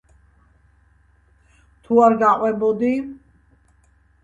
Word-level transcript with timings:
თუ 1.83 1.99
არ 2.07 2.17
გაყვებოდი? 2.25 2.93